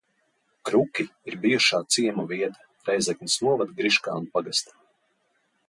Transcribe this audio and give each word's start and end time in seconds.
Kruki 0.69 1.05
ir 1.31 1.35
bijušā 1.43 1.81
ciema 1.97 2.25
vieta 2.33 2.65
Rēzeknes 2.89 3.39
novada 3.45 3.79
Griškānu 3.83 4.35
pagastā. 4.39 4.77